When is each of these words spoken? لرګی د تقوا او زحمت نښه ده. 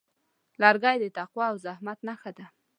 لرګی 0.61 0.97
د 0.99 1.05
تقوا 1.17 1.45
او 1.51 1.55
زحمت 1.65 1.99
نښه 2.07 2.31
ده. 2.37 2.45